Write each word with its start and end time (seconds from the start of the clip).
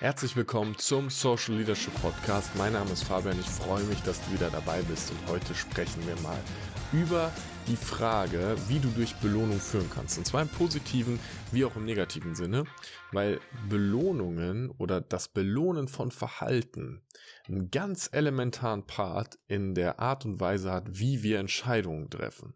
Herzlich 0.00 0.36
willkommen 0.36 0.78
zum 0.78 1.10
Social 1.10 1.56
Leadership 1.56 1.92
Podcast. 2.00 2.54
Mein 2.54 2.74
Name 2.74 2.92
ist 2.92 3.02
Fabian. 3.02 3.36
Ich 3.36 3.48
freue 3.48 3.82
mich, 3.82 4.00
dass 4.02 4.24
du 4.24 4.32
wieder 4.32 4.48
dabei 4.48 4.80
bist. 4.82 5.10
Und 5.10 5.26
heute 5.26 5.56
sprechen 5.56 6.06
wir 6.06 6.14
mal 6.22 6.38
über 6.92 7.32
die 7.66 7.74
Frage, 7.74 8.54
wie 8.68 8.78
du 8.78 8.90
durch 8.90 9.16
Belohnung 9.16 9.58
führen 9.58 9.90
kannst. 9.92 10.16
Und 10.16 10.24
zwar 10.24 10.42
im 10.42 10.48
positiven 10.50 11.18
wie 11.50 11.64
auch 11.64 11.74
im 11.74 11.84
negativen 11.84 12.36
Sinne, 12.36 12.62
weil 13.10 13.40
Belohnungen 13.68 14.70
oder 14.70 15.00
das 15.00 15.26
Belohnen 15.26 15.88
von 15.88 16.12
Verhalten 16.12 17.02
einen 17.48 17.72
ganz 17.72 18.08
elementaren 18.12 18.86
Part 18.86 19.40
in 19.48 19.74
der 19.74 19.98
Art 19.98 20.24
und 20.24 20.38
Weise 20.38 20.70
hat, 20.70 20.84
wie 20.90 21.24
wir 21.24 21.40
Entscheidungen 21.40 22.08
treffen. 22.08 22.54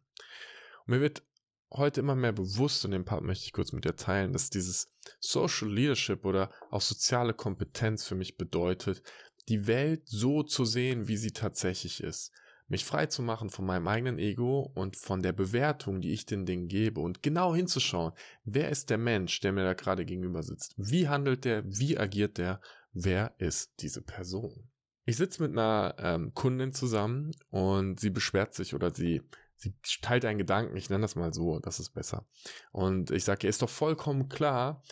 Und 0.86 0.95
mir 0.95 1.00
wird 1.00 1.24
heute 1.73 2.00
immer 2.00 2.14
mehr 2.14 2.32
bewusst, 2.32 2.84
und 2.84 2.91
den 2.91 3.05
Part 3.05 3.25
möchte 3.25 3.46
ich 3.46 3.52
kurz 3.52 3.73
mit 3.73 3.84
dir 3.84 3.96
teilen, 3.96 4.32
dass 4.32 4.50
dieses 4.50 4.88
Social 5.20 5.73
Leadership 5.73 6.25
oder 6.25 6.50
auch 6.70 6.80
soziale 6.80 7.34
Kompetenz 7.34 8.05
für 8.05 8.14
mich 8.14 8.37
bedeutet, 8.37 9.02
die 9.48 9.66
Welt 9.66 10.02
so 10.06 10.42
zu 10.42 10.64
sehen, 10.64 11.09
wie 11.09 11.16
sie 11.16 11.33
tatsächlich 11.33 12.02
ist. 12.02 12.30
Mich 12.69 12.84
frei 12.84 13.06
zu 13.06 13.23
machen 13.23 13.50
von 13.50 13.66
meinem 13.66 13.88
eigenen 13.88 14.19
Ego 14.19 14.70
und 14.74 14.97
von 14.97 15.23
der 15.23 15.33
Bewertung, 15.33 16.00
die 16.00 16.12
ich 16.12 16.24
den 16.24 16.47
Dingen 16.47 16.69
gebe 16.69 17.00
und 17.00 17.23
genau 17.23 17.55
hinzuschauen, 17.55 18.12
wer 18.45 18.70
ist 18.70 18.89
der 18.89 18.98
Mensch, 18.98 19.41
der 19.41 19.52
mir 19.52 19.64
da 19.64 19.75
gerade 19.75 20.05
gegenüber 20.06 20.42
sitzt? 20.42 20.75
Wie 20.77 21.09
handelt 21.09 21.45
der? 21.45 21.64
Wie 21.66 21.98
agiert 21.98 22.39
der? 22.39 22.61
Wer 22.92 23.34
ist 23.39 23.73
diese 23.80 24.00
Person? 24.00 24.70
Ich 25.05 25.16
sitze 25.16 25.42
mit 25.42 25.52
einer 25.52 25.95
ähm, 25.98 26.33
Kundin 26.34 26.73
zusammen 26.73 27.33
und 27.51 27.98
sie 27.98 28.11
beschwert 28.11 28.55
sich 28.55 28.74
oder 28.74 28.95
sie 28.95 29.23
sie 29.62 29.75
teilt 30.02 30.25
einen 30.25 30.38
Gedanken, 30.38 30.77
ich 30.77 30.91
nenne 30.91 31.02
das 31.02 31.16
mal 31.16 31.33
so, 31.33 31.61
das 31.61 31.78
ist 31.78 31.91
besser. 31.91 32.27
Und 32.73 33.11
ich 33.11 33.25
sage, 33.25 33.47
ihr 33.47 33.51
ist 33.51 33.62
doch 33.62 33.70
vollkommen 33.70 34.28
klar, 34.28 34.83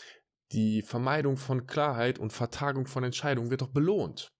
die 0.52 0.83
Vermeidung 0.83 1.36
von 1.36 1.66
Klarheit 1.66 2.19
und 2.19 2.33
Vertagung 2.33 2.86
von 2.86 3.05
Entscheidungen 3.05 3.50
wird 3.50 3.62
doch 3.62 3.73
belohnt. 3.73 4.33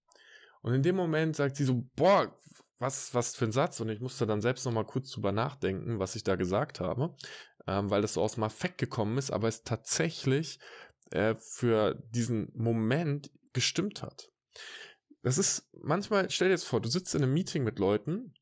Und 0.61 0.73
in 0.73 0.83
dem 0.83 0.95
Moment 0.95 1.35
sagt 1.35 1.55
sie 1.55 1.65
so, 1.65 1.85
boah, 1.95 2.33
was, 2.79 3.13
was 3.13 3.35
für 3.35 3.45
ein 3.45 3.51
Satz? 3.51 3.79
Und 3.79 3.89
ich 3.89 3.99
musste 3.99 4.25
dann 4.25 4.41
selbst 4.41 4.65
nochmal 4.65 4.85
kurz 4.85 5.11
drüber 5.11 5.31
nachdenken, 5.31 5.99
was 5.99 6.15
ich 6.15 6.23
da 6.23 6.35
gesagt 6.35 6.79
habe, 6.79 7.15
ähm, 7.67 7.89
weil 7.89 8.01
das 8.01 8.13
so 8.13 8.21
aus 8.21 8.35
dem 8.35 8.43
Affekt 8.43 8.77
gekommen 8.77 9.17
ist, 9.17 9.31
aber 9.31 9.47
es 9.47 9.63
tatsächlich 9.63 10.59
äh, 11.11 11.35
für 11.35 11.95
diesen 12.09 12.51
Moment 12.55 13.31
gestimmt 13.53 14.01
hat. 14.01 14.29
Das 15.23 15.37
ist 15.37 15.69
manchmal, 15.83 16.29
stell 16.29 16.47
dir 16.47 16.53
jetzt 16.53 16.65
vor, 16.65 16.81
du 16.81 16.89
sitzt 16.89 17.13
in 17.15 17.23
einem 17.23 17.33
Meeting 17.33 17.63
mit 17.63 17.79
Leuten 17.79 18.33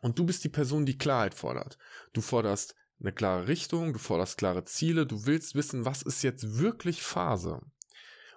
und 0.00 0.18
du 0.18 0.24
bist 0.24 0.44
die 0.44 0.48
Person, 0.48 0.86
die 0.86 0.98
Klarheit 0.98 1.34
fordert. 1.34 1.78
Du 2.12 2.20
forderst 2.20 2.74
eine 3.00 3.12
klare 3.12 3.48
Richtung, 3.48 3.92
du 3.92 3.98
forderst 3.98 4.38
klare 4.38 4.64
Ziele, 4.64 5.06
du 5.06 5.26
willst 5.26 5.54
wissen, 5.54 5.84
was 5.84 6.02
ist 6.02 6.22
jetzt 6.22 6.58
wirklich 6.58 7.02
Phase. 7.02 7.60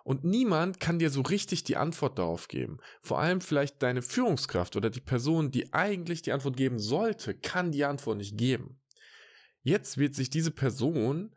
Und 0.04 0.24
niemand 0.24 0.80
kann 0.80 1.00
dir 1.00 1.10
so 1.10 1.22
richtig 1.22 1.64
die 1.64 1.78
Antwort 1.78 2.18
darauf 2.18 2.48
geben. 2.48 2.80
Vor 3.02 3.20
allem 3.20 3.42
vielleicht 3.42 3.82
deine 3.84 4.02
Führungskraft 4.02 4.76
oder 4.76 4.90
die 4.90 5.02
Person, 5.02 5.52
die 5.52 5.74
eigentlich 5.74 6.22
die 6.22 6.32
Antwort 6.32 6.58
geben 6.58 6.80
sollte, 6.80 7.36
kann 7.36 7.72
die 7.72 7.86
Antwort 7.86 8.18
nicht 8.18 8.38
geben. 8.38 8.80
Jetzt 9.62 9.98
wird 9.98 10.16
sich 10.16 10.30
diese 10.30 10.52
Person 10.52 11.36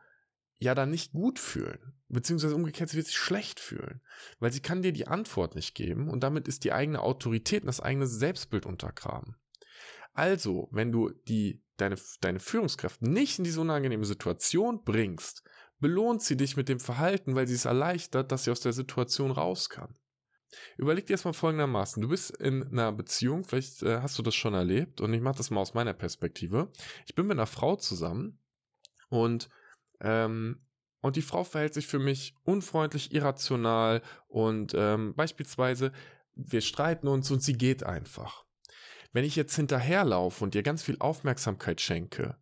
ja 0.62 0.74
dann 0.74 0.90
nicht 0.90 1.12
gut 1.12 1.38
fühlen, 1.38 1.94
beziehungsweise 2.08 2.54
umgekehrt, 2.54 2.90
sie 2.90 2.96
wird 2.96 3.06
sich 3.06 3.16
schlecht 3.16 3.60
fühlen, 3.60 4.00
weil 4.38 4.52
sie 4.52 4.60
kann 4.60 4.82
dir 4.82 4.92
die 4.92 5.08
Antwort 5.08 5.54
nicht 5.54 5.74
geben 5.74 6.08
und 6.08 6.22
damit 6.22 6.48
ist 6.48 6.64
die 6.64 6.72
eigene 6.72 7.00
Autorität 7.00 7.62
und 7.62 7.68
das 7.68 7.80
eigene 7.80 8.06
Selbstbild 8.06 8.66
untergraben. 8.66 9.36
Also, 10.14 10.68
wenn 10.72 10.92
du 10.92 11.10
die, 11.28 11.62
deine, 11.78 11.96
deine 12.20 12.40
Führungskraft 12.40 13.02
nicht 13.02 13.38
in 13.38 13.44
diese 13.44 13.60
unangenehme 13.60 14.04
Situation 14.04 14.84
bringst, 14.84 15.42
belohnt 15.80 16.22
sie 16.22 16.36
dich 16.36 16.56
mit 16.56 16.68
dem 16.68 16.80
Verhalten, 16.80 17.34
weil 17.34 17.48
sie 17.48 17.54
es 17.54 17.64
erleichtert, 17.64 18.30
dass 18.30 18.44
sie 18.44 18.50
aus 18.50 18.60
der 18.60 18.72
Situation 18.72 19.30
raus 19.30 19.68
kann. 19.68 19.96
Überleg 20.76 21.06
dir 21.06 21.14
erstmal 21.14 21.34
folgendermaßen. 21.34 22.02
Du 22.02 22.08
bist 22.08 22.30
in 22.30 22.62
einer 22.68 22.92
Beziehung, 22.92 23.44
vielleicht 23.44 23.82
äh, 23.82 24.00
hast 24.00 24.18
du 24.18 24.22
das 24.22 24.34
schon 24.34 24.54
erlebt, 24.54 25.00
und 25.00 25.12
ich 25.14 25.20
mache 25.20 25.38
das 25.38 25.50
mal 25.50 25.60
aus 25.60 25.74
meiner 25.74 25.94
Perspektive. 25.94 26.70
Ich 27.06 27.14
bin 27.14 27.26
mit 27.26 27.36
einer 27.36 27.46
Frau 27.46 27.76
zusammen 27.76 28.38
und, 29.08 29.48
ähm, 30.02 30.66
und 31.00 31.16
die 31.16 31.22
Frau 31.22 31.42
verhält 31.42 31.74
sich 31.74 31.86
für 31.86 31.98
mich 31.98 32.34
unfreundlich, 32.44 33.12
irrational 33.12 34.02
und 34.28 34.74
ähm, 34.76 35.14
beispielsweise 35.14 35.92
wir 36.34 36.60
streiten 36.60 37.08
uns 37.08 37.30
und 37.30 37.42
sie 37.42 37.54
geht 37.54 37.84
einfach. 37.84 38.44
Wenn 39.12 39.24
ich 39.24 39.36
jetzt 39.36 39.54
hinterherlaufe 39.56 40.42
und 40.42 40.54
ihr 40.54 40.62
ganz 40.62 40.82
viel 40.82 40.96
Aufmerksamkeit 40.98 41.80
schenke, 41.80 42.38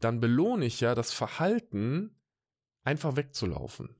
dann 0.00 0.20
belohne 0.20 0.64
ich 0.66 0.80
ja 0.80 0.94
das 0.94 1.12
Verhalten, 1.12 2.20
einfach 2.84 3.16
wegzulaufen. 3.16 3.96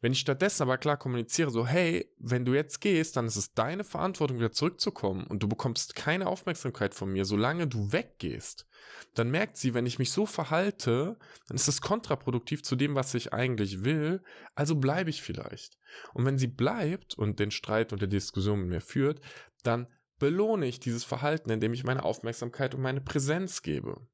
Wenn 0.00 0.12
ich 0.12 0.20
stattdessen 0.20 0.62
aber 0.62 0.78
klar 0.78 0.96
kommuniziere, 0.96 1.50
so, 1.50 1.66
hey, 1.66 2.10
wenn 2.18 2.44
du 2.44 2.54
jetzt 2.54 2.80
gehst, 2.80 3.16
dann 3.16 3.26
ist 3.26 3.36
es 3.36 3.54
deine 3.54 3.84
Verantwortung, 3.84 4.38
wieder 4.38 4.52
zurückzukommen 4.52 5.26
und 5.26 5.42
du 5.42 5.48
bekommst 5.48 5.94
keine 5.94 6.26
Aufmerksamkeit 6.26 6.94
von 6.94 7.12
mir, 7.12 7.24
solange 7.24 7.66
du 7.66 7.92
weggehst, 7.92 8.66
dann 9.14 9.30
merkt 9.30 9.56
sie, 9.56 9.74
wenn 9.74 9.86
ich 9.86 9.98
mich 9.98 10.10
so 10.10 10.26
verhalte, 10.26 11.18
dann 11.48 11.56
ist 11.56 11.68
es 11.68 11.80
kontraproduktiv 11.80 12.62
zu 12.62 12.76
dem, 12.76 12.94
was 12.94 13.14
ich 13.14 13.32
eigentlich 13.32 13.84
will, 13.84 14.22
also 14.54 14.76
bleibe 14.76 15.10
ich 15.10 15.22
vielleicht. 15.22 15.78
Und 16.12 16.24
wenn 16.24 16.38
sie 16.38 16.48
bleibt 16.48 17.14
und 17.14 17.38
den 17.38 17.50
Streit 17.50 17.92
und 17.92 18.02
die 18.02 18.08
Diskussion 18.08 18.60
mit 18.60 18.68
mir 18.68 18.80
führt, 18.80 19.20
dann 19.62 19.86
belohne 20.18 20.66
ich 20.66 20.80
dieses 20.80 21.04
Verhalten, 21.04 21.50
indem 21.50 21.72
ich 21.72 21.84
meine 21.84 22.04
Aufmerksamkeit 22.04 22.74
und 22.74 22.82
meine 22.82 23.00
Präsenz 23.00 23.62
gebe. 23.62 24.06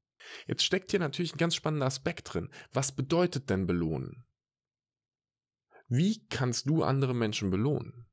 Jetzt 0.47 0.63
steckt 0.63 0.91
hier 0.91 0.99
natürlich 0.99 1.33
ein 1.33 1.39
ganz 1.39 1.55
spannender 1.55 1.85
Aspekt 1.85 2.33
drin. 2.33 2.49
Was 2.71 2.91
bedeutet 2.91 3.49
denn 3.49 3.67
belohnen? 3.67 4.25
Wie 5.91 6.25
kannst 6.29 6.67
du 6.67 6.83
andere 6.83 7.13
Menschen 7.13 7.49
belohnen? 7.51 8.09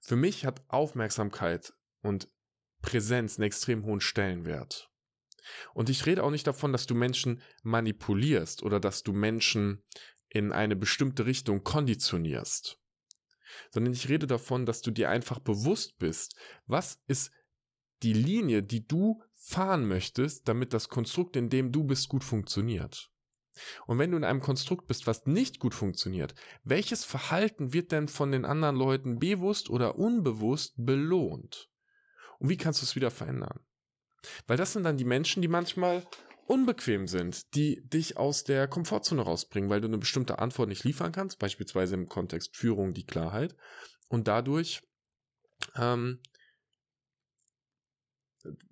Für 0.00 0.16
mich 0.16 0.46
hat 0.46 0.62
Aufmerksamkeit 0.68 1.72
und 2.02 2.28
Präsenz 2.82 3.38
einen 3.38 3.46
extrem 3.46 3.84
hohen 3.84 4.00
Stellenwert. 4.00 4.90
Und 5.74 5.90
ich 5.90 6.06
rede 6.06 6.22
auch 6.22 6.30
nicht 6.30 6.46
davon, 6.46 6.72
dass 6.72 6.86
du 6.86 6.94
Menschen 6.94 7.42
manipulierst 7.62 8.62
oder 8.62 8.78
dass 8.78 9.02
du 9.02 9.12
Menschen 9.12 9.82
in 10.28 10.52
eine 10.52 10.76
bestimmte 10.76 11.26
Richtung 11.26 11.64
konditionierst 11.64 12.78
sondern 13.70 13.92
ich 13.92 14.08
rede 14.08 14.26
davon, 14.26 14.66
dass 14.66 14.82
du 14.82 14.90
dir 14.90 15.10
einfach 15.10 15.38
bewusst 15.38 15.98
bist, 15.98 16.36
was 16.66 17.00
ist 17.06 17.32
die 18.02 18.12
Linie, 18.12 18.62
die 18.62 18.86
du 18.86 19.22
fahren 19.34 19.86
möchtest, 19.86 20.48
damit 20.48 20.72
das 20.72 20.88
Konstrukt, 20.88 21.36
in 21.36 21.48
dem 21.48 21.72
du 21.72 21.84
bist, 21.84 22.08
gut 22.08 22.24
funktioniert. 22.24 23.11
Und 23.86 23.98
wenn 23.98 24.10
du 24.10 24.16
in 24.16 24.24
einem 24.24 24.40
Konstrukt 24.40 24.86
bist, 24.86 25.06
was 25.06 25.26
nicht 25.26 25.58
gut 25.58 25.74
funktioniert, 25.74 26.34
welches 26.64 27.04
Verhalten 27.04 27.72
wird 27.72 27.92
denn 27.92 28.08
von 28.08 28.32
den 28.32 28.44
anderen 28.44 28.76
Leuten 28.76 29.18
bewusst 29.18 29.70
oder 29.70 29.98
unbewusst 29.98 30.74
belohnt? 30.76 31.68
Und 32.38 32.48
wie 32.48 32.56
kannst 32.56 32.82
du 32.82 32.84
es 32.84 32.96
wieder 32.96 33.10
verändern? 33.10 33.60
Weil 34.46 34.56
das 34.56 34.72
sind 34.72 34.84
dann 34.84 34.96
die 34.96 35.04
Menschen, 35.04 35.42
die 35.42 35.48
manchmal 35.48 36.06
unbequem 36.46 37.06
sind, 37.06 37.54
die 37.54 37.82
dich 37.88 38.16
aus 38.16 38.44
der 38.44 38.68
Komfortzone 38.68 39.22
rausbringen, 39.22 39.70
weil 39.70 39.80
du 39.80 39.88
eine 39.88 39.98
bestimmte 39.98 40.38
Antwort 40.38 40.68
nicht 40.68 40.84
liefern 40.84 41.12
kannst, 41.12 41.38
beispielsweise 41.38 41.94
im 41.94 42.08
Kontext 42.08 42.56
Führung 42.56 42.94
die 42.94 43.06
Klarheit 43.06 43.56
und 44.08 44.28
dadurch 44.28 44.82
ähm, 45.76 46.20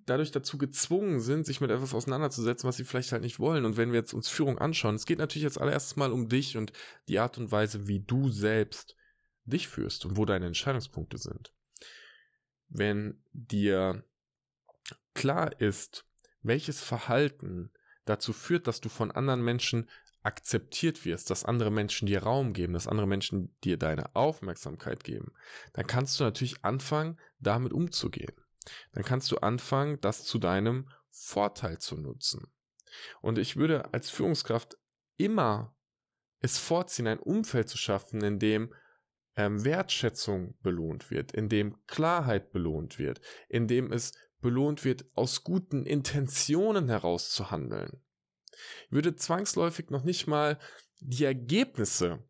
dadurch 0.05 0.31
dazu 0.31 0.57
gezwungen 0.57 1.21
sind, 1.21 1.45
sich 1.45 1.61
mit 1.61 1.71
etwas 1.71 1.93
auseinanderzusetzen, 1.93 2.67
was 2.67 2.77
sie 2.77 2.83
vielleicht 2.83 3.11
halt 3.11 3.21
nicht 3.21 3.39
wollen. 3.39 3.65
Und 3.65 3.77
wenn 3.77 3.91
wir 3.91 3.99
jetzt 3.99 4.13
uns 4.13 4.27
Führung 4.27 4.57
anschauen, 4.57 4.95
es 4.95 5.05
geht 5.05 5.19
natürlich 5.19 5.43
jetzt 5.43 5.59
allererstes 5.59 5.95
mal 5.95 6.11
um 6.11 6.27
dich 6.27 6.57
und 6.57 6.73
die 7.07 7.19
Art 7.19 7.37
und 7.37 7.51
Weise, 7.51 7.87
wie 7.87 8.01
du 8.01 8.29
selbst 8.29 8.95
dich 9.45 9.67
führst 9.67 10.05
und 10.05 10.17
wo 10.17 10.25
deine 10.25 10.47
Entscheidungspunkte 10.47 11.17
sind. 11.17 11.53
Wenn 12.67 13.21
dir 13.31 14.03
klar 15.13 15.59
ist, 15.59 16.05
welches 16.41 16.81
Verhalten 16.81 17.71
dazu 18.05 18.33
führt, 18.33 18.67
dass 18.67 18.81
du 18.81 18.89
von 18.89 19.11
anderen 19.11 19.43
Menschen 19.43 19.89
akzeptiert 20.23 21.03
wirst, 21.05 21.29
dass 21.29 21.45
andere 21.45 21.71
Menschen 21.71 22.05
dir 22.05 22.23
Raum 22.23 22.53
geben, 22.53 22.73
dass 22.73 22.87
andere 22.87 23.07
Menschen 23.07 23.55
dir 23.63 23.77
deine 23.77 24.15
Aufmerksamkeit 24.15 25.03
geben, 25.03 25.31
dann 25.73 25.87
kannst 25.87 26.19
du 26.19 26.23
natürlich 26.23 26.63
anfangen, 26.63 27.19
damit 27.39 27.73
umzugehen. 27.73 28.33
Dann 28.93 29.03
kannst 29.03 29.31
du 29.31 29.37
anfangen, 29.37 29.99
das 30.01 30.23
zu 30.23 30.37
deinem 30.37 30.89
Vorteil 31.09 31.79
zu 31.79 31.97
nutzen. 31.97 32.51
Und 33.21 33.37
ich 33.37 33.55
würde 33.55 33.93
als 33.93 34.09
Führungskraft 34.09 34.77
immer 35.17 35.75
es 36.39 36.57
vorziehen, 36.57 37.07
ein 37.07 37.19
Umfeld 37.19 37.69
zu 37.69 37.77
schaffen, 37.77 38.21
in 38.23 38.39
dem 38.39 38.73
ähm, 39.35 39.63
Wertschätzung 39.63 40.57
belohnt 40.61 41.11
wird, 41.11 41.31
in 41.31 41.49
dem 41.49 41.85
Klarheit 41.87 42.51
belohnt 42.51 42.99
wird, 42.99 43.21
in 43.47 43.67
dem 43.67 43.91
es 43.91 44.13
belohnt 44.41 44.83
wird, 44.83 45.05
aus 45.13 45.43
guten 45.43 45.85
Intentionen 45.85 46.89
heraus 46.89 47.29
zu 47.29 47.51
handeln. 47.51 48.01
Ich 48.87 48.91
würde 48.91 49.15
zwangsläufig 49.15 49.89
noch 49.89 50.03
nicht 50.03 50.27
mal 50.27 50.59
die 50.99 51.23
Ergebnisse 51.23 52.23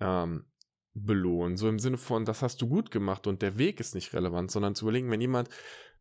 ähm, 0.00 0.46
belohnen, 0.94 1.56
so 1.56 1.68
im 1.68 1.78
Sinne 1.78 1.98
von, 1.98 2.24
das 2.24 2.40
hast 2.40 2.62
du 2.62 2.68
gut 2.68 2.90
gemacht 2.90 3.26
und 3.26 3.42
der 3.42 3.58
Weg 3.58 3.80
ist 3.80 3.94
nicht 3.94 4.14
relevant, 4.14 4.50
sondern 4.50 4.74
zu 4.74 4.84
überlegen, 4.84 5.10
wenn 5.10 5.20
jemand 5.20 5.48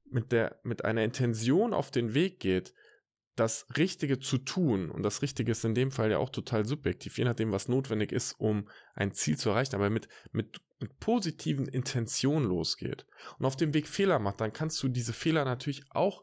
mit 0.05 0.31
der, 0.31 0.59
mit 0.63 0.85
einer 0.85 1.03
Intention 1.03 1.73
auf 1.73 1.89
den 1.89 2.13
Weg 2.13 2.39
geht, 2.39 2.73
das 3.35 3.65
Richtige 3.77 4.19
zu 4.19 4.37
tun, 4.37 4.91
und 4.91 5.01
das 5.01 5.23
Richtige 5.23 5.51
ist 5.51 5.65
in 5.65 5.73
dem 5.73 5.89
Fall 5.89 6.11
ja 6.11 6.19
auch 6.19 6.29
total 6.29 6.65
subjektiv, 6.65 7.17
je 7.17 7.23
nachdem, 7.23 7.51
was 7.51 7.67
notwendig 7.67 8.11
ist, 8.11 8.33
um 8.33 8.69
ein 8.93 9.13
Ziel 9.13 9.37
zu 9.37 9.49
erreichen, 9.49 9.75
aber 9.75 9.89
mit, 9.89 10.07
mit, 10.31 10.61
mit 10.79 10.99
positiven 10.99 11.67
Intentionen 11.67 12.47
losgeht 12.47 13.07
und 13.39 13.45
auf 13.45 13.55
dem 13.55 13.73
Weg 13.73 13.87
Fehler 13.87 14.19
macht, 14.19 14.39
dann 14.39 14.53
kannst 14.53 14.81
du 14.83 14.87
diese 14.87 15.13
Fehler 15.13 15.45
natürlich 15.45 15.83
auch 15.89 16.21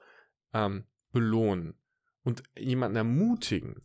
ähm, 0.53 0.85
belohnen 1.11 1.75
und 2.23 2.45
jemanden 2.57 2.97
ermutigen. 2.97 3.83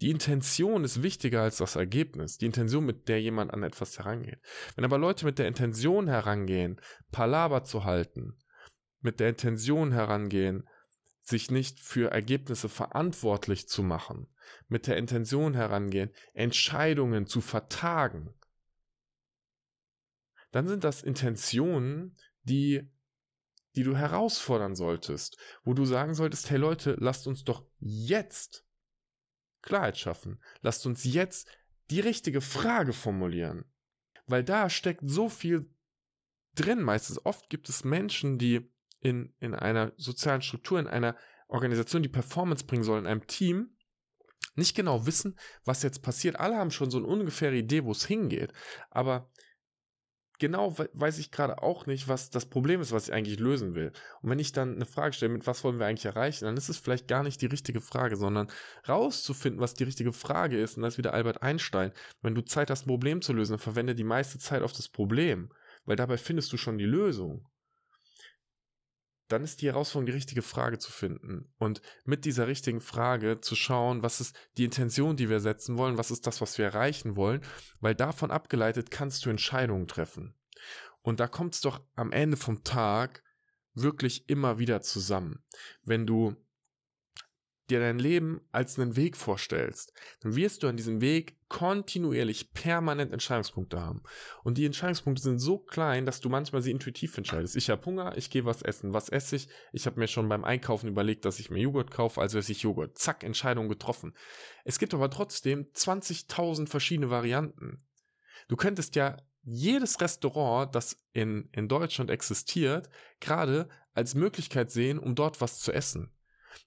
Die 0.00 0.10
Intention 0.10 0.84
ist 0.84 1.02
wichtiger 1.02 1.42
als 1.42 1.58
das 1.58 1.76
Ergebnis. 1.76 2.38
Die 2.38 2.46
Intention, 2.46 2.84
mit 2.84 3.08
der 3.08 3.20
jemand 3.20 3.52
an 3.52 3.62
etwas 3.62 3.98
herangeht. 3.98 4.40
Wenn 4.74 4.84
aber 4.84 4.98
Leute 4.98 5.24
mit 5.24 5.38
der 5.38 5.48
Intention 5.48 6.08
herangehen, 6.08 6.80
Palaber 7.12 7.64
zu 7.64 7.84
halten, 7.84 8.38
mit 9.00 9.20
der 9.20 9.28
Intention 9.28 9.92
herangehen, 9.92 10.68
sich 11.22 11.50
nicht 11.50 11.80
für 11.80 12.10
Ergebnisse 12.10 12.68
verantwortlich 12.68 13.68
zu 13.68 13.82
machen, 13.82 14.26
mit 14.68 14.86
der 14.86 14.96
Intention 14.96 15.54
herangehen, 15.54 16.10
Entscheidungen 16.34 17.26
zu 17.26 17.40
vertagen, 17.40 18.34
dann 20.50 20.66
sind 20.66 20.84
das 20.84 21.02
Intentionen, 21.02 22.16
die, 22.42 22.90
die 23.76 23.82
du 23.82 23.96
herausfordern 23.96 24.74
solltest, 24.74 25.38
wo 25.62 25.74
du 25.74 25.84
sagen 25.84 26.14
solltest, 26.14 26.50
hey 26.50 26.58
Leute, 26.58 26.96
lasst 26.98 27.26
uns 27.26 27.44
doch 27.44 27.64
jetzt 27.78 28.66
Klarheit 29.62 29.98
schaffen. 29.98 30.40
Lasst 30.62 30.86
uns 30.86 31.04
jetzt 31.04 31.48
die 31.90 32.00
richtige 32.00 32.40
Frage 32.40 32.92
formulieren. 32.92 33.64
Weil 34.26 34.44
da 34.44 34.70
steckt 34.70 35.02
so 35.04 35.28
viel 35.28 35.68
drin 36.54 36.82
meistens. 36.82 37.24
Oft 37.24 37.50
gibt 37.50 37.68
es 37.68 37.84
Menschen, 37.84 38.38
die 38.38 38.70
in, 39.00 39.34
in 39.40 39.54
einer 39.54 39.92
sozialen 39.96 40.42
Struktur, 40.42 40.78
in 40.78 40.86
einer 40.86 41.16
Organisation, 41.48 42.02
die 42.02 42.08
Performance 42.08 42.64
bringen 42.64 42.84
soll, 42.84 43.00
in 43.00 43.06
einem 43.06 43.26
Team, 43.26 43.76
nicht 44.54 44.76
genau 44.76 45.06
wissen, 45.06 45.38
was 45.64 45.82
jetzt 45.82 46.02
passiert. 46.02 46.36
Alle 46.36 46.56
haben 46.56 46.70
schon 46.70 46.90
so 46.90 46.98
eine 46.98 47.06
ungefähre 47.06 47.56
Idee, 47.56 47.84
wo 47.84 47.92
es 47.92 48.06
hingeht. 48.06 48.52
Aber 48.90 49.30
genau 50.40 50.76
weiß 50.94 51.18
ich 51.18 51.30
gerade 51.30 51.62
auch 51.62 51.86
nicht, 51.86 52.08
was 52.08 52.30
das 52.30 52.46
Problem 52.46 52.80
ist, 52.80 52.90
was 52.90 53.08
ich 53.08 53.14
eigentlich 53.14 53.38
lösen 53.38 53.76
will. 53.76 53.92
Und 54.22 54.30
wenn 54.30 54.40
ich 54.40 54.50
dann 54.52 54.74
eine 54.74 54.86
Frage 54.86 55.12
stelle, 55.12 55.32
mit 55.32 55.46
was 55.46 55.62
wollen 55.62 55.78
wir 55.78 55.86
eigentlich 55.86 56.06
erreichen, 56.06 56.46
dann 56.46 56.56
ist 56.56 56.68
es 56.68 56.78
vielleicht 56.78 57.06
gar 57.06 57.22
nicht 57.22 57.40
die 57.40 57.46
richtige 57.46 57.80
Frage, 57.80 58.16
sondern 58.16 58.48
rauszufinden, 58.88 59.60
was 59.60 59.74
die 59.74 59.84
richtige 59.84 60.12
Frage 60.12 60.60
ist. 60.60 60.76
Und 60.76 60.82
das 60.82 60.94
ist 60.94 60.98
wieder 60.98 61.14
Albert 61.14 61.42
Einstein. 61.42 61.92
Wenn 62.22 62.34
du 62.34 62.42
Zeit 62.42 62.70
hast, 62.70 62.86
ein 62.86 62.88
Problem 62.88 63.22
zu 63.22 63.32
lösen, 63.32 63.52
dann 63.52 63.60
verwende 63.60 63.94
die 63.94 64.04
meiste 64.04 64.38
Zeit 64.38 64.62
auf 64.62 64.72
das 64.72 64.88
Problem, 64.88 65.52
weil 65.84 65.96
dabei 65.96 66.16
findest 66.16 66.52
du 66.52 66.56
schon 66.56 66.78
die 66.78 66.84
Lösung 66.84 67.46
dann 69.32 69.44
ist 69.44 69.62
die 69.62 69.66
Herausforderung, 69.66 70.06
die 70.06 70.12
richtige 70.12 70.42
Frage 70.42 70.78
zu 70.78 70.90
finden. 70.90 71.52
Und 71.58 71.82
mit 72.04 72.24
dieser 72.24 72.46
richtigen 72.46 72.80
Frage 72.80 73.40
zu 73.40 73.54
schauen, 73.54 74.02
was 74.02 74.20
ist 74.20 74.36
die 74.56 74.64
Intention, 74.64 75.16
die 75.16 75.30
wir 75.30 75.40
setzen 75.40 75.78
wollen, 75.78 75.98
was 75.98 76.10
ist 76.10 76.26
das, 76.26 76.40
was 76.40 76.58
wir 76.58 76.66
erreichen 76.66 77.16
wollen, 77.16 77.40
weil 77.80 77.94
davon 77.94 78.30
abgeleitet 78.30 78.90
kannst 78.90 79.24
du 79.24 79.30
Entscheidungen 79.30 79.86
treffen. 79.86 80.34
Und 81.02 81.20
da 81.20 81.28
kommt 81.28 81.54
es 81.54 81.60
doch 81.60 81.80
am 81.94 82.12
Ende 82.12 82.36
vom 82.36 82.64
Tag 82.64 83.22
wirklich 83.74 84.28
immer 84.28 84.58
wieder 84.58 84.82
zusammen. 84.82 85.44
Wenn 85.82 86.06
du 86.06 86.36
dir 87.70 87.80
dein 87.80 87.98
Leben 87.98 88.40
als 88.52 88.78
einen 88.78 88.96
Weg 88.96 89.16
vorstellst, 89.16 89.92
dann 90.20 90.36
wirst 90.36 90.62
du 90.62 90.68
an 90.68 90.76
diesem 90.76 91.00
Weg 91.00 91.36
kontinuierlich 91.48 92.52
permanent 92.52 93.12
Entscheidungspunkte 93.12 93.80
haben. 93.80 94.02
Und 94.44 94.56
die 94.56 94.66
Entscheidungspunkte 94.66 95.22
sind 95.22 95.38
so 95.38 95.58
klein, 95.58 96.06
dass 96.06 96.20
du 96.20 96.28
manchmal 96.28 96.62
sie 96.62 96.70
intuitiv 96.70 97.16
entscheidest. 97.18 97.56
Ich 97.56 97.70
habe 97.70 97.84
Hunger, 97.84 98.16
ich 98.16 98.30
gehe 98.30 98.44
was 98.44 98.62
essen. 98.62 98.94
Was 98.94 99.08
esse 99.08 99.36
ich? 99.36 99.48
Ich 99.72 99.86
habe 99.86 99.98
mir 99.98 100.06
schon 100.06 100.28
beim 100.28 100.44
Einkaufen 100.44 100.88
überlegt, 100.88 101.24
dass 101.24 101.40
ich 101.40 101.50
mir 101.50 101.60
Joghurt 101.60 101.90
kaufe, 101.90 102.20
also 102.20 102.38
esse 102.38 102.52
ich 102.52 102.62
Joghurt. 102.62 102.96
Zack, 102.98 103.24
Entscheidung 103.24 103.68
getroffen. 103.68 104.14
Es 104.64 104.78
gibt 104.78 104.94
aber 104.94 105.10
trotzdem 105.10 105.66
20.000 105.74 106.68
verschiedene 106.68 107.10
Varianten. 107.10 107.82
Du 108.48 108.56
könntest 108.56 108.96
ja 108.96 109.16
jedes 109.42 110.00
Restaurant, 110.00 110.74
das 110.74 110.96
in, 111.12 111.48
in 111.52 111.68
Deutschland 111.68 112.10
existiert, 112.10 112.88
gerade 113.20 113.68
als 113.94 114.14
Möglichkeit 114.14 114.70
sehen, 114.70 114.98
um 114.98 115.14
dort 115.14 115.40
was 115.40 115.60
zu 115.60 115.72
essen. 115.72 116.12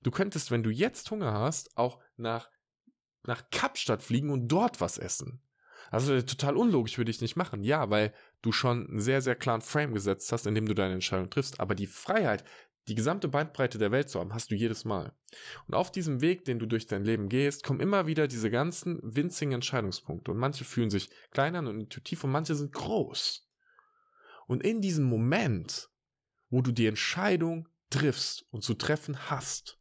Du 0.02 0.12
könntest, 0.12 0.52
wenn 0.52 0.64
du 0.64 0.70
jetzt 0.70 1.10
Hunger 1.12 1.34
hast, 1.34 1.78
auch 1.78 2.00
nach, 2.18 2.50
nach 3.24 3.50
Kapstadt 3.52 4.04
fliegen 4.04 4.30
und 4.30 4.48
dort 4.48 4.82
was 4.82 4.98
essen. 4.98 5.42
Also 5.92 6.22
total 6.22 6.58
unlogisch 6.58 6.98
würde 6.98 7.12
ich 7.12 7.22
nicht 7.22 7.36
machen. 7.36 7.64
Ja, 7.64 7.90
weil 7.90 8.14
du 8.42 8.52
schon 8.52 8.88
einen 8.88 9.00
sehr, 9.00 9.22
sehr 9.22 9.36
klaren 9.36 9.62
Frame 9.62 9.94
gesetzt 9.94 10.32
hast, 10.32 10.48
in 10.48 10.56
dem 10.56 10.66
du 10.66 10.74
deine 10.74 10.96
Entscheidung 10.96 11.30
triffst. 11.30 11.60
Aber 11.60 11.76
die 11.76 11.88
Freiheit, 11.88 12.44
die 12.88 12.96
gesamte 12.96 13.28
Bandbreite 13.28 13.78
der 13.78 13.92
Welt 13.92 14.10
zu 14.10 14.20
haben, 14.20 14.34
hast 14.34 14.52
du 14.52 14.56
jedes 14.56 14.86
Mal. 14.86 15.14
Und 15.68 15.74
auf 15.76 15.92
diesem 15.92 16.22
Weg, 16.22 16.46
den 16.46 16.60
du 16.60 16.66
durch 16.66 16.88
dein 16.88 17.04
Leben 17.04 17.30
gehst, 17.30 17.64
kommen 17.64 17.80
immer 17.80 18.08
wieder 18.08 18.28
diese 18.28 18.50
ganzen 18.50 19.00
winzigen 19.04 19.54
Entscheidungspunkte. 19.54 20.32
Und 20.32 20.38
manche 20.38 20.64
fühlen 20.64 20.90
sich 20.90 21.10
kleiner 21.32 21.60
und 21.60 21.80
intuitiv 21.80 22.24
und 22.24 22.32
manche 22.32 22.56
sind 22.56 22.74
groß. 22.74 23.48
Und 24.48 24.64
in 24.64 24.82
diesem 24.82 25.06
Moment, 25.06 25.90
wo 26.50 26.62
du 26.62 26.72
die 26.72 26.88
Entscheidung 26.88 27.70
triffst 27.94 28.46
und 28.52 28.64
zu 28.64 28.74
treffen 28.74 29.30
hast. 29.30 29.80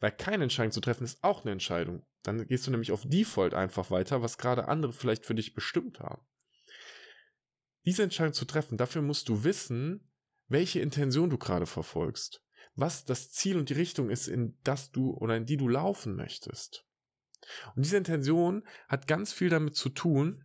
Weil 0.00 0.12
keine 0.12 0.44
Entscheidung 0.44 0.72
zu 0.72 0.80
treffen 0.80 1.04
ist 1.04 1.22
auch 1.22 1.42
eine 1.42 1.52
Entscheidung. 1.52 2.06
Dann 2.22 2.46
gehst 2.46 2.66
du 2.66 2.70
nämlich 2.70 2.92
auf 2.92 3.02
Default 3.04 3.54
einfach 3.54 3.90
weiter, 3.90 4.22
was 4.22 4.38
gerade 4.38 4.68
andere 4.68 4.92
vielleicht 4.92 5.24
für 5.24 5.34
dich 5.34 5.54
bestimmt 5.54 6.00
haben. 6.00 6.22
Diese 7.84 8.02
Entscheidung 8.02 8.34
zu 8.34 8.44
treffen, 8.44 8.76
dafür 8.76 9.02
musst 9.02 9.28
du 9.28 9.44
wissen, 9.44 10.10
welche 10.48 10.80
Intention 10.80 11.30
du 11.30 11.38
gerade 11.38 11.66
verfolgst. 11.66 12.42
Was 12.74 13.04
das 13.04 13.32
Ziel 13.32 13.56
und 13.56 13.70
die 13.70 13.74
Richtung 13.74 14.10
ist, 14.10 14.28
in 14.28 14.58
das 14.62 14.90
du 14.92 15.12
oder 15.12 15.36
in 15.36 15.46
die 15.46 15.56
du 15.56 15.68
laufen 15.68 16.14
möchtest. 16.14 16.84
Und 17.74 17.84
diese 17.84 17.96
Intention 17.96 18.66
hat 18.88 19.06
ganz 19.06 19.32
viel 19.32 19.48
damit 19.48 19.74
zu 19.74 19.88
tun, 19.88 20.44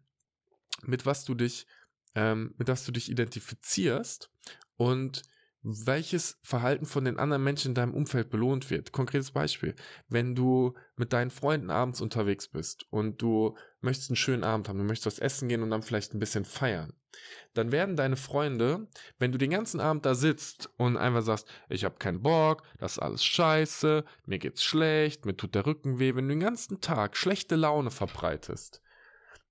mit 0.83 1.05
was 1.05 1.25
du 1.25 1.35
dich, 1.35 1.67
ähm, 2.15 2.53
mit 2.57 2.67
was 2.67 2.85
du 2.85 2.91
dich 2.91 3.09
identifizierst 3.09 4.31
und 4.77 5.23
welches 5.63 6.37
Verhalten 6.43 6.85
von 6.85 7.05
den 7.05 7.17
anderen 7.17 7.43
Menschen 7.43 7.69
in 7.69 7.75
deinem 7.75 7.93
Umfeld 7.93 8.29
belohnt 8.29 8.69
wird. 8.69 8.91
Konkretes 8.91 9.31
Beispiel, 9.31 9.75
wenn 10.09 10.35
du 10.35 10.73
mit 10.97 11.13
deinen 11.13 11.31
Freunden 11.31 11.71
abends 11.71 12.01
unterwegs 12.01 12.49
bist 12.49 12.85
und 12.91 13.21
du 13.21 13.55
möchtest 13.79 14.09
einen 14.09 14.17
schönen 14.17 14.43
Abend 14.43 14.67
haben, 14.67 14.77
du 14.77 14.83
möchtest 14.83 15.05
was 15.05 15.19
essen 15.19 15.47
gehen 15.47 15.63
und 15.63 15.69
dann 15.69 15.81
vielleicht 15.81 16.13
ein 16.13 16.19
bisschen 16.19 16.43
feiern, 16.43 16.93
dann 17.53 17.71
werden 17.71 17.95
deine 17.95 18.17
Freunde, 18.17 18.87
wenn 19.19 19.31
du 19.31 19.37
den 19.37 19.51
ganzen 19.51 19.79
Abend 19.79 20.05
da 20.05 20.15
sitzt 20.15 20.69
und 20.77 20.97
einfach 20.97 21.21
sagst, 21.21 21.47
ich 21.69 21.85
habe 21.85 21.95
keinen 21.95 22.21
Bock, 22.21 22.63
das 22.79 22.93
ist 22.93 22.99
alles 22.99 23.23
scheiße, 23.23 24.03
mir 24.25 24.39
geht's 24.39 24.63
schlecht, 24.63 25.25
mir 25.25 25.37
tut 25.37 25.55
der 25.55 25.65
Rücken 25.65 25.97
weh, 25.97 26.13
wenn 26.13 26.27
du 26.27 26.33
den 26.33 26.41
ganzen 26.41 26.81
Tag 26.81 27.15
schlechte 27.15 27.55
Laune 27.55 27.89
verbreitest, 27.89 28.81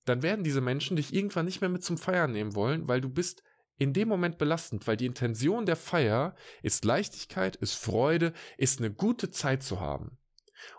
dann 0.05 0.23
werden 0.23 0.45
diese 0.45 0.61
Menschen 0.61 0.97
dich 0.97 1.15
irgendwann 1.15 1.47
nicht 1.47 1.63
mehr 1.63 1.71
mit 1.71 1.85
zum 1.85 1.97
Feiern 1.97 2.33
nehmen 2.33 2.55
wollen, 2.55 2.87
weil 2.87 3.01
du 3.01 3.09
bist 3.09 3.43
in 3.79 3.93
dem 3.93 4.09
Moment 4.09 4.39
belastend, 4.39 4.87
weil 4.87 4.97
die 4.97 5.07
Intention 5.07 5.67
der 5.67 5.77
Feier 5.77 6.35
ist 6.63 6.85
Leichtigkeit, 6.85 7.57
ist 7.57 7.75
Freude, 7.75 8.33
ist 8.57 8.79
eine 8.79 8.93
gute 8.93 9.31
Zeit 9.31 9.63
zu 9.63 9.81
haben. 9.81 10.19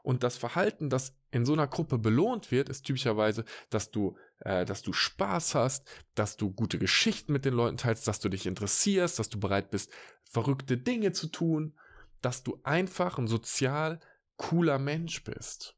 Und 0.01 0.23
das 0.23 0.37
Verhalten, 0.37 0.89
das 0.89 1.15
in 1.31 1.45
so 1.45 1.53
einer 1.53 1.67
Gruppe 1.67 1.97
belohnt 1.97 2.51
wird, 2.51 2.69
ist 2.69 2.83
typischerweise, 2.83 3.43
dass 3.69 3.91
du, 3.91 4.17
äh, 4.39 4.65
dass 4.65 4.81
du 4.81 4.93
Spaß 4.93 5.55
hast, 5.55 5.87
dass 6.15 6.37
du 6.37 6.51
gute 6.51 6.77
Geschichten 6.77 7.33
mit 7.33 7.45
den 7.45 7.53
Leuten 7.53 7.77
teilst, 7.77 8.07
dass 8.07 8.19
du 8.19 8.29
dich 8.29 8.45
interessierst, 8.45 9.19
dass 9.19 9.29
du 9.29 9.39
bereit 9.39 9.71
bist, 9.71 9.91
verrückte 10.23 10.77
Dinge 10.77 11.11
zu 11.11 11.27
tun, 11.27 11.73
dass 12.21 12.43
du 12.43 12.59
einfach 12.63 13.17
ein 13.17 13.27
sozial 13.27 13.99
cooler 14.37 14.79
Mensch 14.79 15.23
bist. 15.23 15.75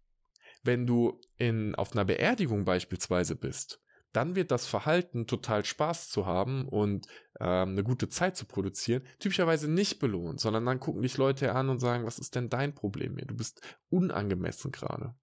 Wenn 0.64 0.86
du 0.86 1.20
in, 1.38 1.76
auf 1.76 1.94
einer 1.94 2.06
Beerdigung 2.06 2.66
beispielsweise 2.66 3.36
bist, 3.36 3.82
dann 4.16 4.36
wird 4.36 4.52
das 4.52 4.66
Verhalten, 4.66 5.28
total 5.28 5.66
Spaß 5.66 6.10
zu 6.10 6.26
haben 6.26 6.68
und 6.68 7.08
ähm, 7.40 7.70
eine 7.70 7.84
gute 7.84 8.08
Zeit 8.08 8.38
zu 8.38 8.46
produzieren, 8.46 9.04
typischerweise 9.20 9.70
nicht 9.70 10.00
belohnt, 10.00 10.40
sondern 10.40 10.66
dann 10.66 10.80
gucken 10.80 11.02
dich 11.02 11.18
Leute 11.18 11.54
an 11.54 11.70
und 11.70 11.80
sagen, 11.80 12.06
was 12.06 12.20
ist 12.20 12.36
denn 12.36 12.50
dein 12.50 12.74
Problem 12.74 13.18
hier? 13.18 13.26
Du 13.26 13.36
bist 13.36 13.62
unangemessen 13.90 14.72
gerade. 14.72 15.16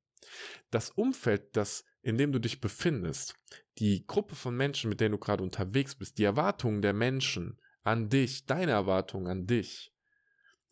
Das 0.71 0.91
Umfeld, 0.91 1.57
das, 1.57 1.85
in 2.03 2.19
dem 2.19 2.33
du 2.33 2.39
dich 2.39 2.61
befindest, 2.61 3.35
die 3.79 4.07
Gruppe 4.07 4.35
von 4.35 4.57
Menschen, 4.57 4.91
mit 4.91 5.01
denen 5.01 5.13
du 5.13 5.19
gerade 5.19 5.43
unterwegs 5.43 5.95
bist, 5.95 6.19
die 6.19 6.25
Erwartungen 6.25 6.83
der 6.83 6.93
Menschen 6.93 7.59
an 7.83 8.09
dich, 8.11 8.47
deine 8.47 8.73
Erwartungen 8.73 9.27
an 9.27 9.47
dich, 9.47 9.95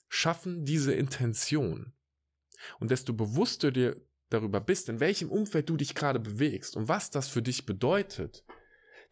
schaffen 0.08 0.64
diese 0.64 0.92
Intention. 0.92 1.94
Und 2.78 2.90
desto 2.90 3.14
bewusster 3.14 3.70
dir 3.70 3.96
darüber 4.30 4.60
bist, 4.60 4.88
in 4.88 5.00
welchem 5.00 5.30
Umfeld 5.30 5.68
du 5.68 5.76
dich 5.76 5.94
gerade 5.94 6.20
bewegst 6.20 6.76
und 6.76 6.88
was 6.88 7.10
das 7.10 7.28
für 7.28 7.42
dich 7.42 7.66
bedeutet, 7.66 8.44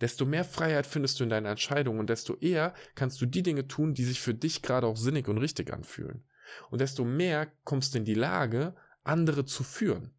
desto 0.01 0.25
mehr 0.25 0.45
Freiheit 0.45 0.87
findest 0.87 1.19
du 1.19 1.25
in 1.25 1.31
deiner 1.31 1.51
Entscheidung 1.51 1.99
und 1.99 2.09
desto 2.09 2.37
eher 2.37 2.73
kannst 2.95 3.21
du 3.21 3.27
die 3.27 3.43
Dinge 3.43 3.67
tun, 3.67 3.95
die 3.95 4.05
sich 4.05 4.21
für 4.21 4.35
dich 4.35 4.63
gerade 4.63 4.87
auch 4.87 4.97
sinnig 4.97 5.29
und 5.29 5.39
richtig 5.39 5.73
anfühlen. 5.73 6.25
Und 6.71 6.81
desto 6.81 7.05
mehr 7.05 7.51
kommst 7.65 7.95
du 7.95 7.99
in 7.99 8.05
die 8.05 8.15
Lage, 8.15 8.75
andere 9.05 9.45
zu 9.45 9.65
führen. 9.65 10.15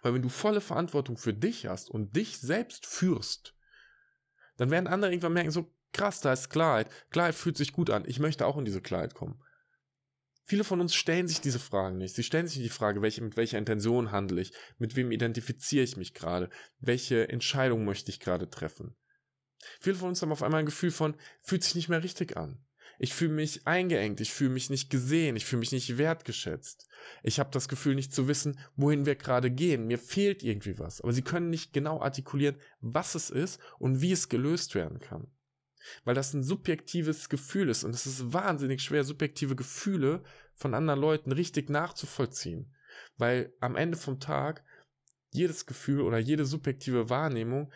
Weil 0.00 0.14
wenn 0.14 0.22
du 0.22 0.28
volle 0.28 0.60
Verantwortung 0.60 1.16
für 1.16 1.34
dich 1.34 1.66
hast 1.66 1.90
und 1.90 2.16
dich 2.16 2.40
selbst 2.40 2.86
führst, 2.86 3.54
dann 4.56 4.70
werden 4.70 4.86
andere 4.86 5.12
irgendwann 5.12 5.34
merken, 5.34 5.50
so 5.50 5.72
krass, 5.92 6.20
da 6.20 6.32
ist 6.32 6.48
Klarheit. 6.48 6.90
Klarheit 7.10 7.34
fühlt 7.34 7.56
sich 7.56 7.72
gut 7.72 7.90
an. 7.90 8.04
Ich 8.06 8.18
möchte 8.18 8.46
auch 8.46 8.56
in 8.56 8.64
diese 8.64 8.80
Klarheit 8.80 9.14
kommen. 9.14 9.40
Viele 10.52 10.64
von 10.64 10.82
uns 10.82 10.94
stellen 10.94 11.28
sich 11.28 11.40
diese 11.40 11.58
Fragen 11.58 11.96
nicht. 11.96 12.14
Sie 12.14 12.22
stellen 12.22 12.46
sich 12.46 12.62
die 12.62 12.68
Frage, 12.68 13.00
welche, 13.00 13.22
mit 13.22 13.38
welcher 13.38 13.56
Intention 13.56 14.12
handle 14.12 14.38
ich? 14.38 14.52
Mit 14.76 14.96
wem 14.96 15.10
identifiziere 15.10 15.82
ich 15.82 15.96
mich 15.96 16.12
gerade? 16.12 16.50
Welche 16.78 17.26
Entscheidung 17.30 17.86
möchte 17.86 18.10
ich 18.10 18.20
gerade 18.20 18.50
treffen? 18.50 18.94
Viele 19.80 19.96
von 19.96 20.10
uns 20.10 20.20
haben 20.20 20.30
auf 20.30 20.42
einmal 20.42 20.60
ein 20.60 20.66
Gefühl 20.66 20.90
von, 20.90 21.16
fühlt 21.40 21.64
sich 21.64 21.74
nicht 21.74 21.88
mehr 21.88 22.02
richtig 22.02 22.36
an. 22.36 22.62
Ich 22.98 23.14
fühle 23.14 23.32
mich 23.32 23.66
eingeengt, 23.66 24.20
ich 24.20 24.30
fühle 24.30 24.50
mich 24.50 24.68
nicht 24.68 24.90
gesehen, 24.90 25.36
ich 25.36 25.46
fühle 25.46 25.60
mich 25.60 25.72
nicht 25.72 25.96
wertgeschätzt. 25.96 26.86
Ich 27.22 27.40
habe 27.40 27.48
das 27.50 27.66
Gefühl, 27.66 27.94
nicht 27.94 28.12
zu 28.12 28.28
wissen, 28.28 28.58
wohin 28.76 29.06
wir 29.06 29.14
gerade 29.14 29.50
gehen. 29.50 29.86
Mir 29.86 29.98
fehlt 29.98 30.42
irgendwie 30.42 30.78
was. 30.78 31.00
Aber 31.00 31.14
sie 31.14 31.22
können 31.22 31.48
nicht 31.48 31.72
genau 31.72 32.02
artikulieren, 32.02 32.60
was 32.82 33.14
es 33.14 33.30
ist 33.30 33.58
und 33.78 34.02
wie 34.02 34.12
es 34.12 34.28
gelöst 34.28 34.74
werden 34.74 34.98
kann. 34.98 35.28
Weil 36.04 36.14
das 36.14 36.34
ein 36.34 36.42
subjektives 36.42 37.28
Gefühl 37.28 37.68
ist 37.68 37.84
und 37.84 37.94
es 37.94 38.06
ist 38.06 38.32
wahnsinnig 38.32 38.82
schwer, 38.82 39.04
subjektive 39.04 39.56
Gefühle 39.56 40.22
von 40.54 40.74
anderen 40.74 41.00
Leuten 41.00 41.32
richtig 41.32 41.70
nachzuvollziehen. 41.70 42.74
Weil 43.16 43.52
am 43.60 43.76
Ende 43.76 43.96
vom 43.96 44.20
Tag 44.20 44.64
jedes 45.30 45.66
Gefühl 45.66 46.02
oder 46.02 46.18
jede 46.18 46.44
subjektive 46.44 47.08
Wahrnehmung 47.08 47.72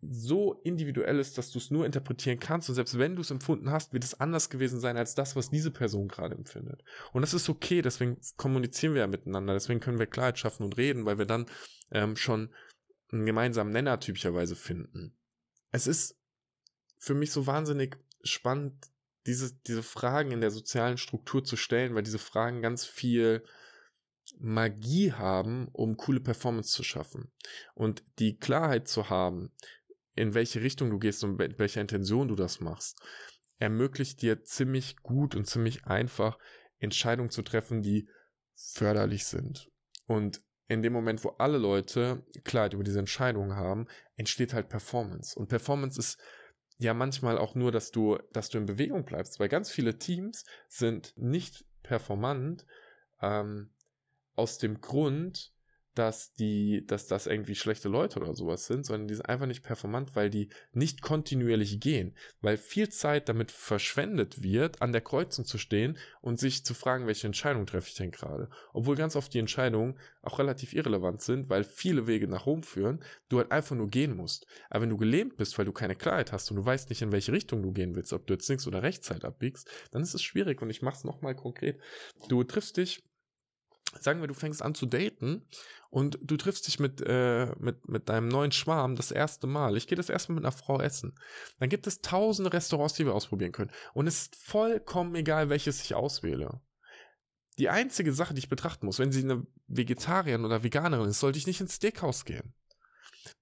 so 0.00 0.60
individuell 0.62 1.18
ist, 1.18 1.38
dass 1.38 1.50
du 1.50 1.58
es 1.58 1.70
nur 1.70 1.84
interpretieren 1.84 2.38
kannst 2.38 2.68
und 2.68 2.76
selbst 2.76 2.98
wenn 2.98 3.16
du 3.16 3.22
es 3.22 3.32
empfunden 3.32 3.70
hast, 3.70 3.92
wird 3.92 4.04
es 4.04 4.20
anders 4.20 4.48
gewesen 4.48 4.78
sein 4.78 4.96
als 4.96 5.14
das, 5.14 5.34
was 5.34 5.50
diese 5.50 5.72
Person 5.72 6.06
gerade 6.06 6.36
empfindet. 6.36 6.84
Und 7.12 7.22
das 7.22 7.34
ist 7.34 7.48
okay, 7.48 7.82
deswegen 7.82 8.16
kommunizieren 8.36 8.94
wir 8.94 9.00
ja 9.00 9.06
miteinander, 9.08 9.54
deswegen 9.54 9.80
können 9.80 9.98
wir 9.98 10.06
Klarheit 10.06 10.38
schaffen 10.38 10.62
und 10.62 10.76
reden, 10.76 11.04
weil 11.04 11.18
wir 11.18 11.26
dann 11.26 11.46
ähm, 11.90 12.14
schon 12.14 12.54
einen 13.10 13.26
gemeinsamen 13.26 13.72
Nenner 13.72 13.98
typischerweise 13.98 14.54
finden. 14.54 15.16
Es 15.72 15.86
ist 15.86 16.17
für 16.98 17.14
mich 17.14 17.32
so 17.32 17.46
wahnsinnig 17.46 17.96
spannend, 18.22 18.74
diese, 19.26 19.54
diese 19.66 19.82
Fragen 19.82 20.30
in 20.32 20.40
der 20.40 20.50
sozialen 20.50 20.98
Struktur 20.98 21.44
zu 21.44 21.56
stellen, 21.56 21.94
weil 21.94 22.02
diese 22.02 22.18
Fragen 22.18 22.62
ganz 22.62 22.84
viel 22.84 23.44
Magie 24.38 25.12
haben, 25.12 25.68
um 25.72 25.96
coole 25.96 26.20
Performance 26.20 26.72
zu 26.72 26.82
schaffen. 26.82 27.32
Und 27.74 28.02
die 28.18 28.38
Klarheit 28.38 28.88
zu 28.88 29.10
haben, 29.10 29.52
in 30.14 30.34
welche 30.34 30.62
Richtung 30.62 30.90
du 30.90 30.98
gehst 30.98 31.22
und 31.24 31.36
mit 31.36 31.58
welcher 31.58 31.80
Intention 31.80 32.28
du 32.28 32.34
das 32.34 32.60
machst, 32.60 33.00
ermöglicht 33.58 34.22
dir 34.22 34.42
ziemlich 34.42 34.96
gut 34.98 35.34
und 35.34 35.46
ziemlich 35.46 35.86
einfach 35.86 36.38
Entscheidungen 36.78 37.30
zu 37.30 37.42
treffen, 37.42 37.82
die 37.82 38.08
förderlich 38.54 39.26
sind. 39.26 39.70
Und 40.06 40.42
in 40.68 40.82
dem 40.82 40.92
Moment, 40.92 41.24
wo 41.24 41.30
alle 41.30 41.58
Leute 41.58 42.24
Klarheit 42.44 42.74
über 42.74 42.84
diese 42.84 42.98
Entscheidungen 42.98 43.56
haben, 43.56 43.86
entsteht 44.16 44.52
halt 44.52 44.68
Performance. 44.68 45.38
Und 45.38 45.48
Performance 45.48 45.98
ist 45.98 46.18
ja 46.78 46.94
manchmal 46.94 47.38
auch 47.38 47.54
nur, 47.54 47.72
dass 47.72 47.90
du, 47.90 48.18
dass 48.32 48.48
du 48.48 48.58
in 48.58 48.66
Bewegung 48.66 49.04
bleibst, 49.04 49.38
weil 49.40 49.48
ganz 49.48 49.70
viele 49.70 49.98
Teams 49.98 50.44
sind 50.68 51.12
nicht 51.16 51.64
performant 51.82 52.64
ähm, 53.20 53.70
aus 54.34 54.58
dem 54.58 54.80
Grund, 54.80 55.52
dass 55.98 56.32
die, 56.34 56.86
dass 56.86 57.08
das 57.08 57.26
irgendwie 57.26 57.56
schlechte 57.56 57.88
Leute 57.88 58.20
oder 58.20 58.32
sowas 58.34 58.66
sind, 58.66 58.86
sondern 58.86 59.08
die 59.08 59.14
sind 59.14 59.26
einfach 59.26 59.46
nicht 59.46 59.64
performant, 59.64 60.14
weil 60.14 60.30
die 60.30 60.48
nicht 60.72 61.02
kontinuierlich 61.02 61.80
gehen, 61.80 62.14
weil 62.40 62.56
viel 62.56 62.88
Zeit 62.88 63.28
damit 63.28 63.50
verschwendet 63.50 64.42
wird, 64.42 64.80
an 64.80 64.92
der 64.92 65.00
Kreuzung 65.00 65.44
zu 65.44 65.58
stehen 65.58 65.98
und 66.20 66.38
sich 66.38 66.64
zu 66.64 66.74
fragen, 66.74 67.08
welche 67.08 67.26
Entscheidung 67.26 67.66
treffe 67.66 67.88
ich 67.88 67.96
denn 67.96 68.12
gerade. 68.12 68.48
Obwohl 68.72 68.94
ganz 68.94 69.16
oft 69.16 69.34
die 69.34 69.40
Entscheidungen 69.40 69.98
auch 70.22 70.38
relativ 70.38 70.72
irrelevant 70.72 71.20
sind, 71.20 71.50
weil 71.50 71.64
viele 71.64 72.06
Wege 72.06 72.28
nach 72.28 72.46
Rom 72.46 72.62
führen, 72.62 73.02
du 73.28 73.38
halt 73.38 73.50
einfach 73.50 73.74
nur 73.74 73.88
gehen 73.88 74.14
musst. 74.16 74.46
Aber 74.70 74.82
wenn 74.82 74.90
du 74.90 74.96
gelähmt 74.96 75.36
bist, 75.36 75.58
weil 75.58 75.64
du 75.64 75.72
keine 75.72 75.96
Klarheit 75.96 76.30
hast 76.30 76.50
und 76.50 76.58
du 76.58 76.64
weißt 76.64 76.90
nicht, 76.90 77.02
in 77.02 77.10
welche 77.10 77.32
Richtung 77.32 77.62
du 77.62 77.72
gehen 77.72 77.96
willst, 77.96 78.12
ob 78.12 78.26
du 78.26 78.34
jetzt 78.34 78.48
links 78.48 78.66
oder 78.66 78.82
rechts 78.82 79.10
halt 79.10 79.24
abbiegst, 79.24 79.68
dann 79.90 80.02
ist 80.02 80.14
es 80.14 80.22
schwierig 80.22 80.62
und 80.62 80.70
ich 80.70 80.82
mach's 80.82 81.02
nochmal 81.02 81.34
konkret. 81.34 81.80
Du 82.28 82.44
triffst 82.44 82.76
dich 82.76 83.02
sagen 84.00 84.20
wir, 84.20 84.28
du 84.28 84.34
fängst 84.34 84.62
an 84.62 84.74
zu 84.74 84.86
daten 84.86 85.46
und 85.90 86.18
du 86.22 86.36
triffst 86.36 86.66
dich 86.66 86.78
mit, 86.78 87.02
äh, 87.06 87.46
mit, 87.58 87.88
mit 87.88 88.08
deinem 88.08 88.28
neuen 88.28 88.52
Schwarm 88.52 88.96
das 88.96 89.10
erste 89.10 89.46
Mal. 89.46 89.76
Ich 89.76 89.86
gehe 89.86 89.96
das 89.96 90.10
erste 90.10 90.32
Mal 90.32 90.36
mit 90.36 90.44
einer 90.44 90.52
Frau 90.52 90.80
essen. 90.80 91.14
Dann 91.58 91.68
gibt 91.68 91.86
es 91.86 92.00
tausende 92.00 92.52
Restaurants, 92.52 92.94
die 92.94 93.06
wir 93.06 93.14
ausprobieren 93.14 93.52
können. 93.52 93.70
Und 93.94 94.06
es 94.06 94.22
ist 94.22 94.36
vollkommen 94.36 95.14
egal, 95.14 95.48
welches 95.48 95.82
ich 95.82 95.94
auswähle. 95.94 96.60
Die 97.58 97.68
einzige 97.68 98.12
Sache, 98.12 98.34
die 98.34 98.40
ich 98.40 98.48
betrachten 98.48 98.86
muss, 98.86 98.98
wenn 98.98 99.12
sie 99.12 99.22
eine 99.22 99.44
Vegetarierin 99.66 100.44
oder 100.44 100.62
Veganerin 100.62 101.08
ist, 101.08 101.20
sollte 101.20 101.38
ich 101.38 101.46
nicht 101.46 101.60
ins 101.60 101.74
Steakhouse 101.74 102.24
gehen. 102.24 102.54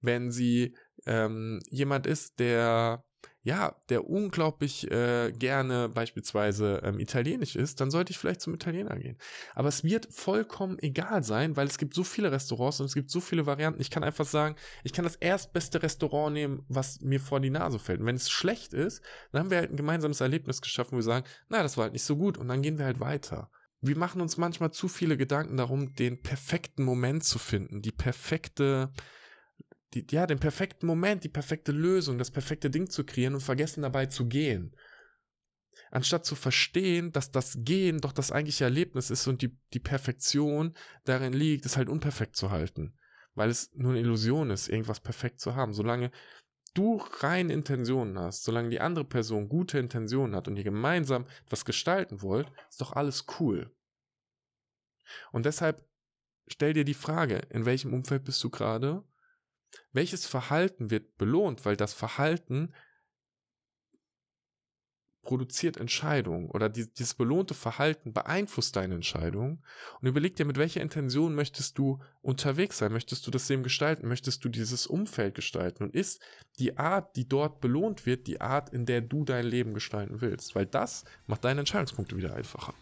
Wenn 0.01 0.31
sie 0.31 0.75
ähm, 1.05 1.59
jemand 1.69 2.07
ist, 2.07 2.39
der 2.39 3.03
ja, 3.47 3.77
der 3.87 4.09
unglaublich 4.09 4.91
äh, 4.91 5.31
gerne 5.31 5.87
beispielsweise 5.87 6.81
ähm, 6.83 6.99
italienisch 6.99 7.55
ist, 7.55 7.79
dann 7.79 7.91
sollte 7.91 8.11
ich 8.11 8.17
vielleicht 8.17 8.41
zum 8.41 8.53
Italiener 8.53 8.97
gehen. 8.97 9.17
Aber 9.55 9.69
es 9.69 9.85
wird 9.85 10.05
vollkommen 10.11 10.77
egal 10.79 11.23
sein, 11.23 11.55
weil 11.55 11.65
es 11.65 11.77
gibt 11.77 11.93
so 11.93 12.03
viele 12.03 12.29
Restaurants 12.29 12.81
und 12.81 12.87
es 12.87 12.93
gibt 12.93 13.09
so 13.09 13.21
viele 13.21 13.45
Varianten. 13.45 13.79
Ich 13.79 13.89
kann 13.89 14.03
einfach 14.03 14.25
sagen, 14.25 14.57
ich 14.83 14.91
kann 14.91 15.05
das 15.05 15.15
erstbeste 15.15 15.81
Restaurant 15.81 16.33
nehmen, 16.33 16.65
was 16.67 16.99
mir 16.99 17.21
vor 17.21 17.39
die 17.39 17.49
Nase 17.49 17.79
fällt. 17.79 18.01
Und 18.01 18.05
wenn 18.05 18.17
es 18.17 18.29
schlecht 18.29 18.73
ist, 18.73 19.01
dann 19.31 19.43
haben 19.43 19.49
wir 19.49 19.59
halt 19.59 19.71
ein 19.71 19.77
gemeinsames 19.77 20.19
Erlebnis 20.19 20.61
geschaffen, 20.61 20.91
wo 20.91 20.97
wir 20.97 21.03
sagen, 21.03 21.25
na, 21.47 21.63
das 21.63 21.77
war 21.77 21.83
halt 21.83 21.93
nicht 21.93 22.03
so 22.03 22.17
gut 22.17 22.37
und 22.37 22.49
dann 22.49 22.61
gehen 22.61 22.77
wir 22.77 22.85
halt 22.85 22.99
weiter. 22.99 23.49
Wir 23.79 23.95
machen 23.95 24.19
uns 24.19 24.35
manchmal 24.35 24.71
zu 24.71 24.89
viele 24.89 25.15
Gedanken 25.15 25.55
darum, 25.55 25.95
den 25.95 26.21
perfekten 26.21 26.83
Moment 26.83 27.23
zu 27.23 27.39
finden, 27.39 27.81
die 27.81 27.93
perfekte 27.93 28.91
die, 29.93 30.05
ja, 30.11 30.27
den 30.27 30.39
perfekten 30.39 30.85
Moment, 30.85 31.23
die 31.23 31.29
perfekte 31.29 31.71
Lösung, 31.71 32.17
das 32.17 32.31
perfekte 32.31 32.69
Ding 32.69 32.89
zu 32.89 33.05
kreieren 33.05 33.35
und 33.35 33.41
vergessen 33.41 33.81
dabei 33.81 34.07
zu 34.07 34.27
gehen. 34.27 34.75
Anstatt 35.91 36.25
zu 36.25 36.35
verstehen, 36.35 37.11
dass 37.11 37.31
das 37.31 37.59
Gehen 37.61 37.99
doch 37.99 38.11
das 38.11 38.31
eigentliche 38.31 38.65
Erlebnis 38.65 39.09
ist 39.09 39.27
und 39.27 39.41
die, 39.41 39.57
die 39.73 39.79
Perfektion 39.79 40.75
darin 41.05 41.33
liegt, 41.33 41.65
es 41.65 41.77
halt 41.77 41.87
unperfekt 41.87 42.35
zu 42.35 42.51
halten. 42.51 42.97
Weil 43.35 43.49
es 43.49 43.71
nur 43.73 43.91
eine 43.91 44.01
Illusion 44.01 44.49
ist, 44.49 44.67
irgendwas 44.67 44.99
perfekt 44.99 45.39
zu 45.39 45.55
haben. 45.55 45.73
Solange 45.73 46.11
du 46.73 46.97
rein 47.19 47.49
Intentionen 47.49 48.19
hast, 48.19 48.43
solange 48.43 48.69
die 48.69 48.81
andere 48.81 49.05
Person 49.05 49.47
gute 49.47 49.79
Intentionen 49.79 50.35
hat 50.35 50.47
und 50.47 50.57
ihr 50.57 50.63
gemeinsam 50.63 51.25
etwas 51.45 51.63
gestalten 51.63 52.21
wollt, 52.21 52.51
ist 52.69 52.81
doch 52.81 52.93
alles 52.93 53.25
cool. 53.39 53.71
Und 55.31 55.45
deshalb 55.45 55.87
stell 56.47 56.73
dir 56.73 56.83
die 56.83 56.93
Frage, 56.93 57.37
in 57.49 57.65
welchem 57.65 57.93
Umfeld 57.93 58.23
bist 58.23 58.43
du 58.43 58.49
gerade 58.49 59.03
welches 59.93 60.25
Verhalten 60.25 60.91
wird 60.91 61.17
belohnt, 61.17 61.65
weil 61.65 61.75
das 61.75 61.93
Verhalten 61.93 62.73
produziert 65.27 65.75
Entscheidungen 65.75 66.49
oder 66.49 66.69
die, 66.69 66.91
dieses 66.91 67.13
belohnte 67.13 67.53
Verhalten 67.53 68.13
beeinflusst 68.13 68.77
deine 68.77 68.95
Entscheidung. 68.95 69.61
Und 69.99 70.07
überleg 70.07 70.37
dir, 70.37 70.45
mit 70.45 70.57
welcher 70.57 70.81
Intention 70.81 71.35
möchtest 71.35 71.77
du 71.77 71.99
unterwegs 72.21 72.77
sein, 72.77 72.93
möchtest 72.93 73.27
du 73.27 73.31
das 73.31 73.47
Leben 73.49 73.61
gestalten, 73.61 74.07
möchtest 74.07 74.43
du 74.45 74.49
dieses 74.49 74.87
Umfeld 74.87 75.35
gestalten? 75.35 75.83
Und 75.83 75.93
ist 75.93 76.21
die 76.59 76.77
Art, 76.77 77.15
die 77.17 77.27
dort 77.27 77.59
belohnt 77.59 78.05
wird, 78.05 78.25
die 78.25 78.39
Art, 78.39 78.69
in 78.69 78.85
der 78.85 79.01
du 79.01 79.25
dein 79.25 79.45
Leben 79.45 79.73
gestalten 79.73 80.21
willst, 80.21 80.55
weil 80.55 80.65
das 80.65 81.03
macht 81.27 81.43
deine 81.43 81.59
Entscheidungspunkte 81.59 82.15
wieder 82.15 82.33
einfacher. 82.33 82.73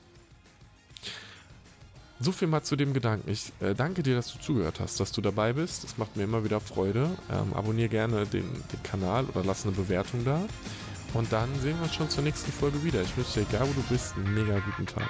So 2.20 2.32
viel 2.32 2.48
mal 2.48 2.64
zu 2.64 2.76
dem 2.76 2.94
Gedanken. 2.94 3.30
Ich 3.30 3.52
äh, 3.60 3.74
danke 3.74 4.02
dir, 4.02 4.16
dass 4.16 4.32
du 4.32 4.40
zugehört 4.40 4.80
hast, 4.80 5.00
dass 5.00 5.12
du 5.12 5.22
dabei 5.22 5.54
bist. 5.54 5.84
Das 5.84 5.98
macht 5.98 6.16
mir 6.16 6.24
immer 6.24 6.44
wieder 6.46 6.62
Freude. 6.62 7.10
Ähm, 7.30 7.54
abonnier 7.54 7.90
gerne 7.90 8.26
den, 8.26 8.46
den 8.72 8.84
Kanal 8.84 9.26
oder 9.26 9.44
lass 9.44 9.66
eine 9.66 9.74
Bewertung 9.74 10.24
da. 10.24 10.42
Und 11.14 11.32
dann 11.32 11.50
sehen 11.62 11.78
wir 11.78 11.84
uns 11.84 11.94
schon 11.96 12.10
zur 12.10 12.24
nächsten 12.24 12.52
Folge 12.52 12.84
wieder. 12.84 13.02
Ich 13.02 13.16
wünsche 13.18 13.40
dir, 13.40 13.48
egal 13.50 13.68
wo 13.68 13.74
du 13.74 13.88
bist, 13.90 14.16
einen 14.16 14.34
mega 14.34 14.60
guten 14.60 14.86
Tag. 14.86 15.10